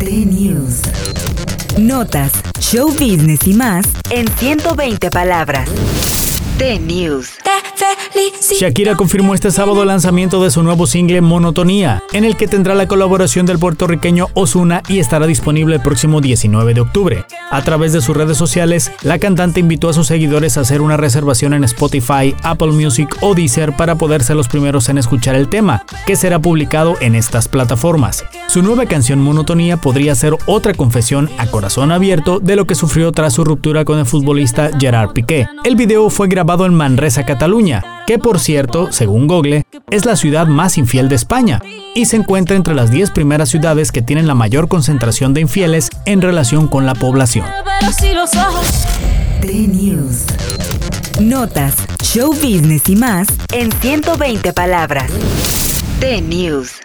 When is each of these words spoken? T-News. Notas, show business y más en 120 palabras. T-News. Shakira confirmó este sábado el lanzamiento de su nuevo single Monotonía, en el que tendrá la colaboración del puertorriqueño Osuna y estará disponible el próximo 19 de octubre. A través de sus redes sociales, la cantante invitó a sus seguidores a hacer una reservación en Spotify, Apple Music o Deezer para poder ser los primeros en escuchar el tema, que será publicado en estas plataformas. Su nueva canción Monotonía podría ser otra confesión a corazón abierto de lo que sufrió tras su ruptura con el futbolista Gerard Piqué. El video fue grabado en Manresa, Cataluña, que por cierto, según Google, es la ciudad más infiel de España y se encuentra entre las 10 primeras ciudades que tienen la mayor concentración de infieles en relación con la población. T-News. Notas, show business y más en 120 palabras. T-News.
T-News. 0.00 0.80
Notas, 1.76 2.32
show 2.58 2.88
business 2.88 3.46
y 3.46 3.52
más 3.52 3.86
en 4.08 4.28
120 4.38 5.10
palabras. 5.10 5.68
T-News. 6.56 7.39
Shakira 8.58 8.94
confirmó 8.94 9.34
este 9.34 9.50
sábado 9.50 9.82
el 9.82 9.88
lanzamiento 9.88 10.42
de 10.42 10.50
su 10.50 10.62
nuevo 10.62 10.86
single 10.86 11.20
Monotonía, 11.20 12.02
en 12.12 12.24
el 12.24 12.36
que 12.36 12.46
tendrá 12.46 12.74
la 12.74 12.86
colaboración 12.86 13.46
del 13.46 13.58
puertorriqueño 13.58 14.28
Osuna 14.34 14.82
y 14.88 14.98
estará 14.98 15.26
disponible 15.26 15.76
el 15.76 15.80
próximo 15.80 16.20
19 16.20 16.74
de 16.74 16.80
octubre. 16.80 17.24
A 17.50 17.62
través 17.62 17.92
de 17.92 18.00
sus 18.00 18.16
redes 18.16 18.36
sociales, 18.36 18.92
la 19.02 19.18
cantante 19.18 19.60
invitó 19.60 19.88
a 19.88 19.92
sus 19.92 20.08
seguidores 20.08 20.56
a 20.56 20.60
hacer 20.60 20.82
una 20.82 20.96
reservación 20.96 21.54
en 21.54 21.64
Spotify, 21.64 22.34
Apple 22.42 22.72
Music 22.72 23.16
o 23.22 23.34
Deezer 23.34 23.74
para 23.76 23.94
poder 23.94 24.22
ser 24.22 24.36
los 24.36 24.48
primeros 24.48 24.88
en 24.88 24.98
escuchar 24.98 25.34
el 25.34 25.48
tema, 25.48 25.84
que 26.06 26.16
será 26.16 26.38
publicado 26.38 26.96
en 27.00 27.14
estas 27.14 27.48
plataformas. 27.48 28.24
Su 28.48 28.62
nueva 28.62 28.86
canción 28.86 29.20
Monotonía 29.20 29.76
podría 29.76 30.14
ser 30.14 30.36
otra 30.46 30.74
confesión 30.74 31.30
a 31.38 31.46
corazón 31.46 31.92
abierto 31.92 32.40
de 32.40 32.56
lo 32.56 32.66
que 32.66 32.74
sufrió 32.74 33.12
tras 33.12 33.34
su 33.34 33.44
ruptura 33.44 33.84
con 33.84 33.98
el 33.98 34.06
futbolista 34.06 34.70
Gerard 34.78 35.12
Piqué. 35.12 35.46
El 35.64 35.76
video 35.76 36.10
fue 36.10 36.28
grabado 36.28 36.66
en 36.66 36.74
Manresa, 36.74 37.24
Cataluña, 37.24 37.69
que 38.06 38.18
por 38.18 38.40
cierto, 38.40 38.92
según 38.92 39.26
Google, 39.26 39.64
es 39.90 40.04
la 40.04 40.16
ciudad 40.16 40.46
más 40.46 40.78
infiel 40.78 41.08
de 41.08 41.14
España 41.14 41.62
y 41.94 42.06
se 42.06 42.16
encuentra 42.16 42.56
entre 42.56 42.74
las 42.74 42.90
10 42.90 43.10
primeras 43.10 43.48
ciudades 43.48 43.92
que 43.92 44.02
tienen 44.02 44.26
la 44.26 44.34
mayor 44.34 44.68
concentración 44.68 45.34
de 45.34 45.42
infieles 45.42 45.90
en 46.06 46.20
relación 46.20 46.68
con 46.68 46.86
la 46.86 46.94
población. 46.94 47.46
T-News. 49.40 50.24
Notas, 51.20 51.74
show 52.02 52.32
business 52.32 52.88
y 52.88 52.96
más 52.96 53.28
en 53.52 53.70
120 53.72 54.52
palabras. 54.52 55.10
T-News. 56.00 56.80